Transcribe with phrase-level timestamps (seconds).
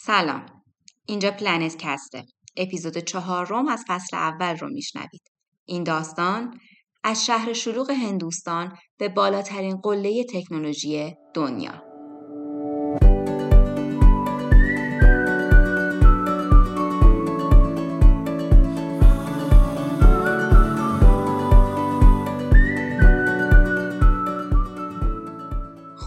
[0.00, 0.46] سلام.
[1.06, 2.24] اینجا پلنت کسته.
[2.56, 5.22] اپیزود چهارم از فصل اول رو میشنوید.
[5.64, 6.60] این داستان
[7.04, 11.87] از شهر شلوغ هندوستان به بالاترین قله تکنولوژی دنیا.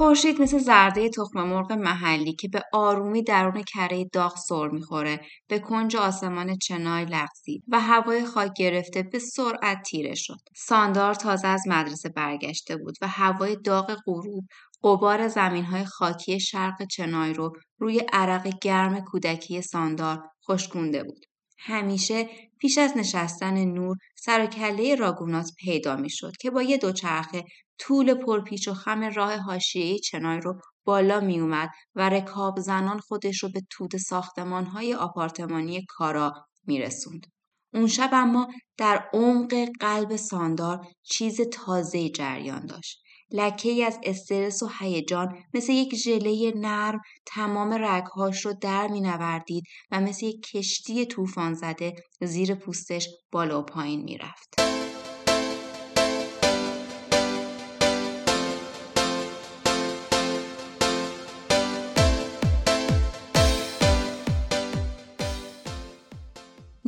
[0.01, 5.59] خورشید مثل زرده تخم مرغ محلی که به آرومی درون کره داغ سر می‌خوره به
[5.59, 10.37] کنج آسمان چنای لغزید و هوای خاک گرفته به سرعت تیره شد.
[10.55, 14.43] ساندار تازه از مدرسه برگشته بود و هوای داغ غروب
[14.83, 21.25] قبار زمینهای خاکی شرق چنای رو روی عرق گرم کودکی ساندار خشکونده بود.
[21.63, 22.29] همیشه
[22.59, 27.43] پیش از نشستن نور سر و کله راگونات پیدا می‌شد که با یه دوچرخه
[27.79, 33.43] طول پرپیچ و خم راه حاشیه چنای رو بالا می اومد و رکاب زنان خودش
[33.43, 36.33] رو به تود ساختمان های آپارتمانی کارا
[36.67, 37.25] می رسوند.
[37.73, 43.00] اون شب اما در عمق قلب ساندار چیز تازه جریان داشت.
[43.31, 49.63] لکه از استرس و هیجان مثل یک ژله نرم تمام رگهاش رو در می نوردید
[49.91, 54.80] و مثل یک کشتی طوفان زده زیر پوستش بالا و پایین می رفت.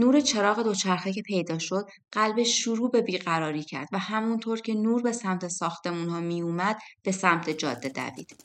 [0.03, 5.01] نور چراغ دوچرخه که پیدا شد قلبش شروع به بیقراری کرد و همونطور که نور
[5.01, 8.35] به سمت ساختمون ها می اومد به سمت جاده دوید.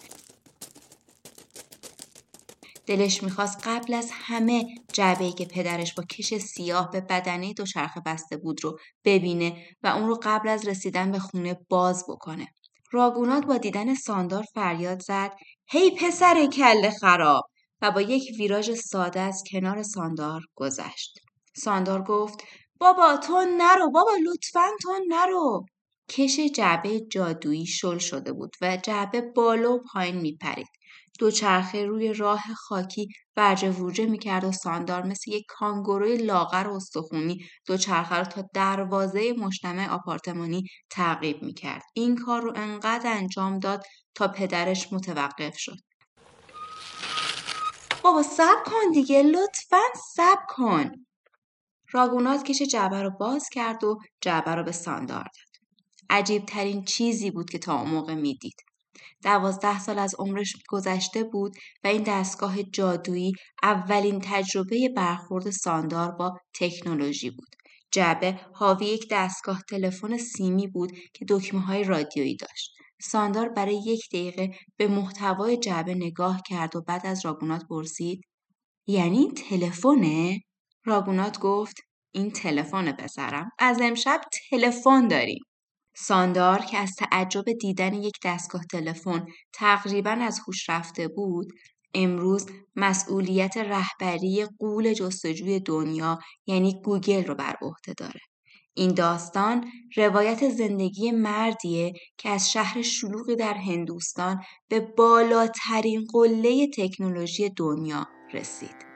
[2.87, 8.37] دلش می‌خواست قبل از همه جعبه که پدرش با کش سیاه به بدنه دوچرخه بسته
[8.37, 12.47] بود رو ببینه و اون رو قبل از رسیدن به خونه باز بکنه.
[12.93, 15.33] راگونات با دیدن ساندار فریاد زد
[15.71, 17.45] هی پسر کل خراب
[17.83, 21.28] و با یک ویراژ ساده از کنار ساندار گذشت.
[21.59, 22.43] ساندار گفت
[22.81, 25.67] بابا تو نرو بابا لطفا تو نرو.
[26.11, 30.67] کش جعبه جادویی شل شده بود و جعبه بالا و پایین میپرید.
[31.19, 37.45] دوچرخه روی راه خاکی برجه ورجه می‌کرد و ساندار مثل یک کانگوروی لاغر و استخونی
[37.67, 41.83] دوچرخه رو تا دروازه مجتمع آپارتمانی تعقیب می‌کرد.
[41.95, 45.77] این کار رو انقدر انجام داد تا پدرش متوقف شد.
[48.03, 49.83] بابا سب کن دیگه لطفا
[50.15, 51.08] سب کن.
[51.93, 55.49] راگونات کش جعبه رو باز کرد و جعبه رو به ساندار داد.
[56.11, 58.57] عجیب ترین چیزی بود که تا اون موقع می‌دید.
[59.23, 61.53] دوازده سال از عمرش گذشته بود
[61.85, 63.33] و این دستگاه جادویی
[63.63, 67.49] اولین تجربه برخورد ساندار با تکنولوژی بود.
[67.93, 72.71] جعبه حاوی یک دستگاه تلفن سیمی بود که دکمه های رادیویی داشت.
[73.03, 78.21] ساندار برای یک دقیقه به محتوای جعبه نگاه کرد و بعد از راگونات پرسید
[78.87, 80.41] یعنی تلفنه
[80.89, 81.77] راگونات گفت
[82.15, 83.51] این تلفن پسرم.
[83.59, 85.43] از امشب تلفن داریم
[85.97, 91.53] ساندار که از تعجب دیدن یک دستگاه تلفن تقریبا از هوش رفته بود
[91.95, 92.47] امروز
[92.77, 98.21] مسئولیت رهبری قول جستجوی دنیا یعنی گوگل رو بر عهده داره.
[98.75, 99.65] این داستان
[99.97, 108.88] روایت زندگی مردیه که از شهر شلوغی در هندوستان به بالاترین قله تکنولوژی دنیا رسید.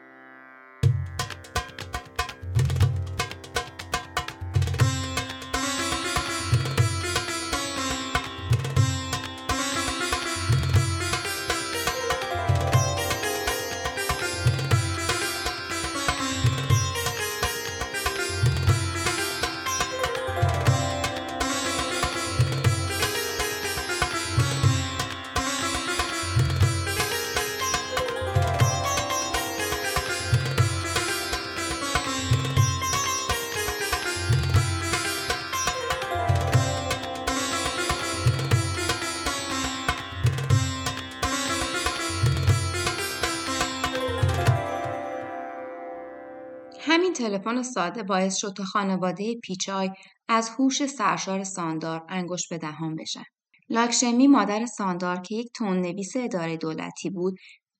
[47.22, 49.90] تلفن ساده باعث شد تا خانواده پیچای
[50.28, 53.24] از هوش سرشار ساندار انگشت به دهان بشن.
[53.69, 57.34] لاکشمی مادر ساندار که یک تون نویس اداره دولتی بود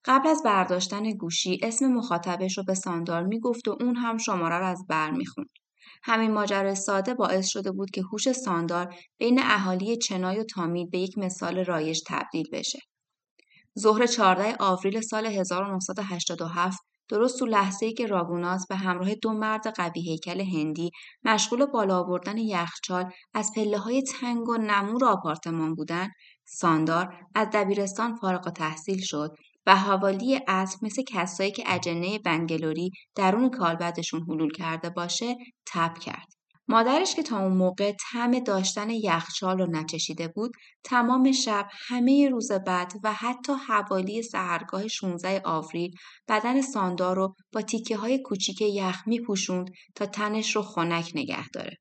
[0.04, 4.66] قبل از برداشتن گوشی اسم مخاطبش رو به ساندار می‌گفت و اون هم شماره رو
[4.66, 5.48] از بر می‌خوند.
[6.02, 10.98] همین ماجرای ساده باعث شده بود که هوش ساندار بین اهالی چنای و تامید به
[10.98, 12.78] یک مثال رایج تبدیل بشه.
[13.78, 19.66] ظهر 14 آوریل سال 1987 درست تو لحظه ای که راگونات به همراه دو مرد
[19.76, 20.90] قوی هیکل هندی
[21.25, 26.08] مشغول بالا آوردن یخچال از پله های تنگ و نمور آپارتمان بودن
[26.44, 29.31] ساندار از دبیرستان فارغ تحصیل شد
[29.66, 36.41] و حوالی عصر مثل کسایی که اجنه بنگلوری درون کالبدشون حلول کرده باشه تب کرد.
[36.72, 40.52] مادرش که تا اون موقع طعم داشتن یخچال رو نچشیده بود
[40.84, 45.90] تمام شب همه روز بعد و حتی حوالی سهرگاه 16 آوریل
[46.28, 51.48] بدن ساندار رو با تیکه های کوچیک یخ می پوشوند تا تنش رو خنک نگه
[51.48, 51.76] داره.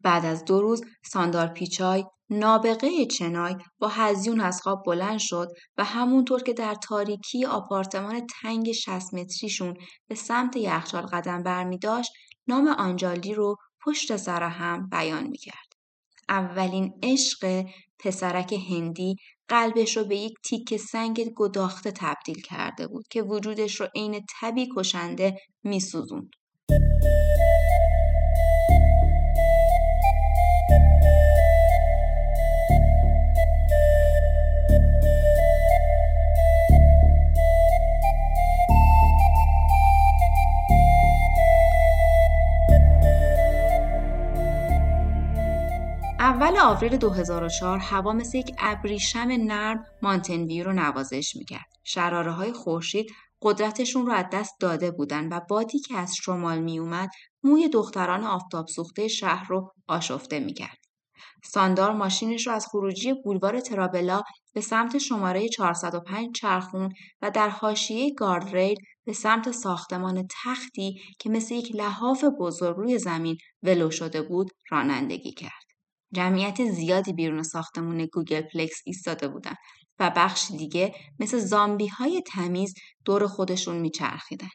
[0.00, 5.84] بعد از دو روز ساندار پیچای نابغه چنای با هزیون از خواب بلند شد و
[5.84, 9.74] همونطور که در تاریکی آپارتمان تنگ 60 متریشون
[10.08, 12.12] به سمت یخچال قدم برمی داشت
[12.48, 13.56] نام آنجالی رو
[13.86, 15.72] پشت سر هم بیان می کرد.
[16.28, 17.64] اولین عشق
[17.98, 19.16] پسرک هندی
[19.48, 24.68] قلبش رو به یک تیک سنگ گداخته تبدیل کرده بود که وجودش رو عین تبی
[24.76, 26.30] کشنده می سوزند.
[46.26, 51.66] اول آوریل 2004 هوا مثل یک ابریشم نرم مانتنویو رو نوازش می‌کرد.
[51.84, 53.06] شراره های خورشید
[53.42, 57.08] قدرتشون رو از دست داده بودن و بادی که از شمال میومد
[57.42, 60.78] موی دختران آفتاب سوخته شهر رو آشفته می‌کرد.
[61.44, 64.22] ساندار ماشینش رو از خروجی بولوار ترابلا
[64.54, 66.92] به سمت شماره 405 چرخون
[67.22, 73.36] و در حاشیه گاردریل به سمت ساختمان تختی که مثل یک لحاف بزرگ روی زمین
[73.62, 75.65] ولو شده بود رانندگی کرد.
[76.12, 79.54] جمعیت زیادی بیرون ساختمون گوگل پلکس ایستاده بودن
[79.98, 82.74] و بخش دیگه مثل زامبی های تمیز
[83.04, 84.48] دور خودشون میچرخیدن.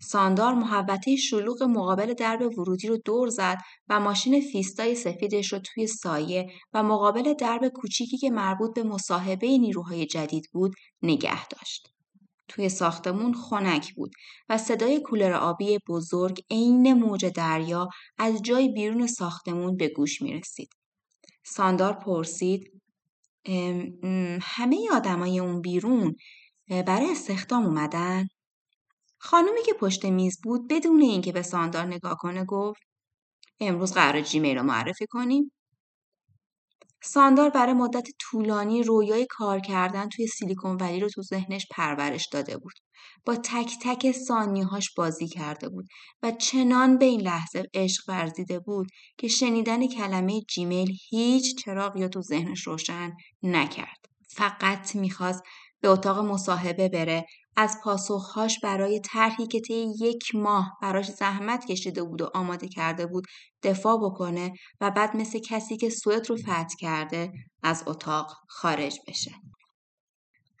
[0.00, 3.58] ساندار محوطه شلوغ مقابل درب ورودی رو دور زد
[3.88, 9.58] و ماشین فیستای سفیدش رو توی سایه و مقابل درب کوچیکی که مربوط به مصاحبه
[9.58, 10.72] نیروهای جدید بود
[11.02, 11.91] نگه داشت.
[12.52, 14.12] توی ساختمون خنک بود
[14.48, 17.88] و صدای کولر آبی بزرگ عین موج دریا
[18.18, 20.70] از جای بیرون ساختمون به گوش می رسید.
[21.44, 22.82] ساندار پرسید
[24.42, 26.16] همه آدمای اون بیرون
[26.68, 28.28] برای استخدام اومدن؟
[29.18, 32.82] خانومی که پشت میز بود بدون اینکه به ساندار نگاه کنه گفت
[33.60, 35.52] امروز قرار جیمیل رو معرفی کنیم
[37.04, 42.58] ساندار برای مدت طولانی رویای کار کردن توی سیلیکون ولی رو تو ذهنش پرورش داده
[42.58, 42.72] بود.
[43.24, 45.86] با تک تک ثانیهاش بازی کرده بود
[46.22, 48.86] و چنان به این لحظه عشق ورزیده بود
[49.18, 53.12] که شنیدن کلمه جیمیل هیچ چراغ یا تو ذهنش روشن
[53.42, 53.98] نکرد.
[54.28, 55.42] فقط می‌خواست
[55.80, 57.26] به اتاق مصاحبه بره
[57.56, 63.06] از پاسخهاش برای طرحی که طی یک ماه براش زحمت کشیده بود و آماده کرده
[63.06, 63.24] بود
[63.62, 67.32] دفاع بکنه و بعد مثل کسی که سوئد رو فتح کرده
[67.62, 69.30] از اتاق خارج بشه.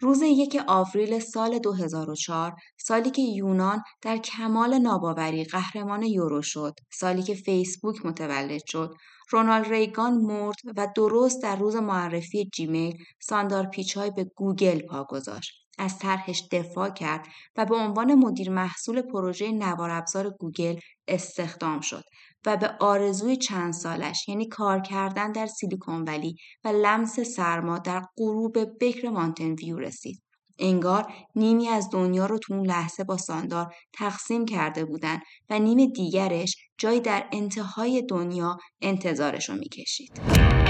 [0.02, 7.22] روز یک آوریل سال 2004 سالی که یونان در کمال ناباوری قهرمان یورو شد سالی
[7.22, 8.94] که فیسبوک متولد شد
[9.30, 15.61] رونالد ریگان مرد و درست در روز معرفی جیمیل ساندار پیچای به گوگل پا گذاشت
[15.78, 17.26] از طرحش دفاع کرد
[17.56, 20.76] و به عنوان مدیر محصول پروژه نوار ابزار گوگل
[21.08, 22.04] استخدام شد
[22.46, 28.02] و به آرزوی چند سالش یعنی کار کردن در سیلیکون ولی و لمس سرما در
[28.18, 30.22] غروب بکر مانتن ویو رسید.
[30.58, 35.92] انگار نیمی از دنیا رو تو اون لحظه با ساندار تقسیم کرده بودن و نیم
[35.92, 40.61] دیگرش جایی در انتهای دنیا انتظارش رو می‌کشید.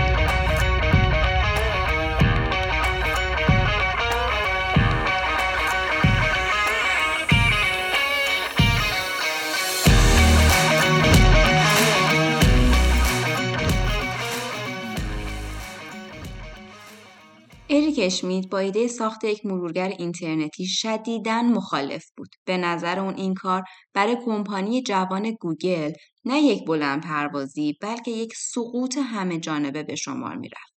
[17.72, 22.28] اریک اشمیت با ایده ساخت یک مرورگر اینترنتی شدیداً مخالف بود.
[22.44, 23.62] به نظر اون این کار
[23.94, 25.92] برای کمپانی جوان گوگل
[26.24, 30.72] نه یک بلند پروازی بلکه یک سقوط همه جانبه به شمار می‌رفت.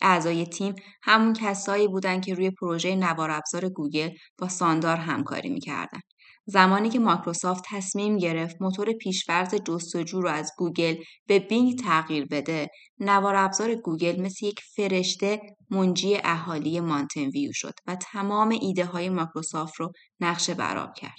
[0.00, 6.00] اعضای تیم همون کسایی بودند که روی پروژه نوار ابزار گوگل با ساندار همکاری می‌کردن.
[6.48, 10.94] زمانی که مایکروسافت تصمیم گرفت موتور پیش‌فرض جستجو رو از گوگل
[11.26, 12.68] به بینگ تغییر بده
[13.00, 19.08] نوار ابزار گوگل مثل یک فرشته منجی اهالی مانتن ویو شد و تمام ایده های
[19.08, 21.18] مایکروسافت رو نقش بر آب کرد.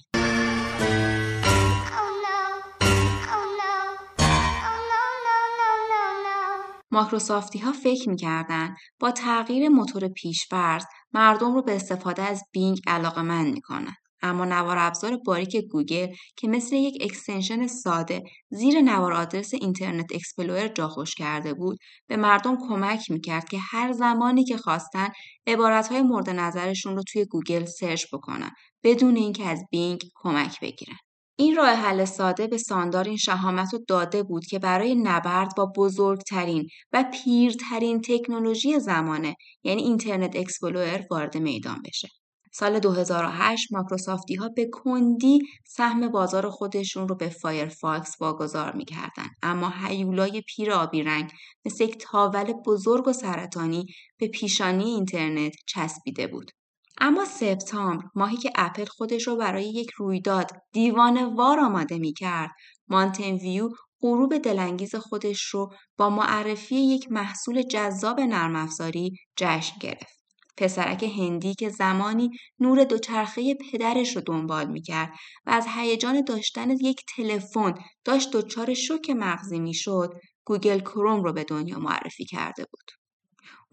[6.91, 10.83] ماکروسافتی ها فکر می‌کردن با تغییر موتور پیش‌فرض
[11.13, 13.95] مردم رو به استفاده از بینگ علاقه‌مند می‌کنن.
[14.21, 20.67] اما نوار ابزار باریک گوگل که مثل یک extension ساده زیر نوار آدرس اینترنت اکسپلورر
[20.67, 25.07] جا خوش کرده بود به مردم کمک می‌کرد که هر زمانی که خواستن
[25.47, 28.51] عبارتهای مورد نظرشون رو توی گوگل search بکنن
[28.83, 30.97] بدون اینکه از بینگ کمک بگیرن.
[31.39, 35.71] این راه حل ساده به ساندار این شهامت رو داده بود که برای نبرد با
[35.77, 42.07] بزرگترین و پیرترین تکنولوژی زمانه یعنی اینترنت اکسپلورر وارد میدان بشه.
[42.59, 49.73] سال 2008 مایکروسافتی ها به کندی سهم بازار خودشون رو به فایرفاکس واگذار می‌کردن اما
[49.87, 51.31] هیولای پیر آبی رنگ
[51.65, 53.85] مثل یک تاول بزرگ و سرطانی
[54.17, 56.51] به پیشانی اینترنت چسبیده بود.
[56.97, 62.49] اما سپتامبر ماهی که اپل خودش رو برای یک رویداد دیوانه وار آماده می کرد
[62.87, 63.69] ماونتن ویو
[64.01, 70.16] غروب دلانگیز خودش رو با معرفی یک محصول جذاب نرم افزاری جشن گرفت.
[70.57, 75.09] پسرک هندی که زمانی نور دوچرخه پدرش رو دنبال می‌کرد
[75.45, 77.73] و از هیجان داشتن یک تلفن
[78.05, 80.13] داشت دچار شوک مغزی می‌شد
[80.45, 82.91] گوگل کروم رو به دنیا معرفی کرده بود.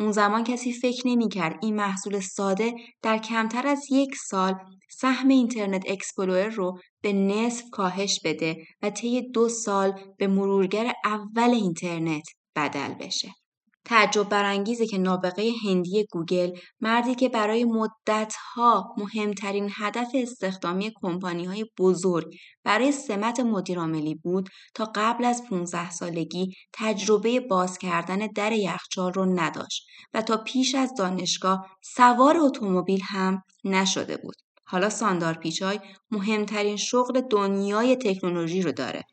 [0.01, 4.55] اون زمان کسی فکر نمی‌کرد این محصول ساده در کمتر از یک سال
[4.91, 11.51] سهم اینترنت اکسپلورر رو به نصف کاهش بده و طی دو سال به مرورگر اول
[11.51, 12.25] اینترنت
[12.57, 13.44] بدل بشه.
[13.85, 16.51] تعجب برانگیزه که نابغه هندی گوگل
[16.81, 24.93] مردی که برای مدتها مهمترین هدف استخدامی کمپانی های بزرگ برای سمت مدیرعاملی بود تا
[24.95, 30.95] قبل از 15 سالگی تجربه باز کردن در یخچال رو نداشت و تا پیش از
[30.99, 34.44] دانشگاه سوار اتومبیل هم نشده بود.
[34.75, 39.05] حالا ساندار پیچای مهمترین شغل دنیای تکنولوژی رو داره.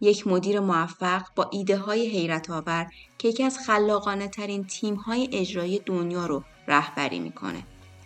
[0.00, 2.86] یک مدیر موفق با ایده های حیرت آور
[3.18, 7.62] که یکی از خلاقانه ترین تیم های اجرایی دنیا رو رهبری می‌کنه.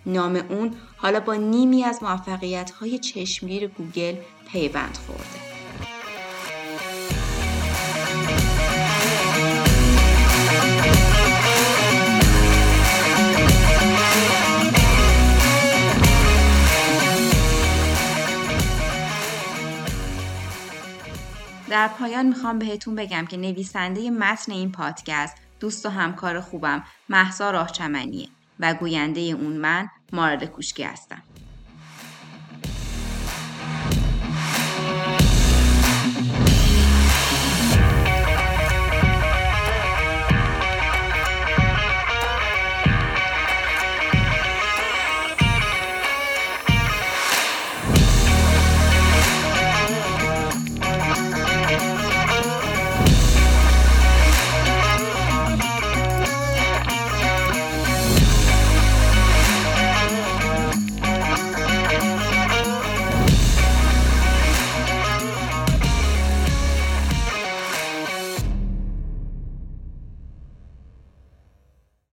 [0.06, 4.14] نام اون حالا با نیمی از موفقیت های چشمگیر گوگل
[4.52, 5.54] پیوند خورده.
[21.75, 27.50] در پایان می‌خوام بهتون بگم که نویسنده متن این پادکست دوست و همکار خوبم محسا
[27.50, 28.28] راهچمنیه
[28.61, 31.23] و گوینده اون من مارد کوشکی هستم.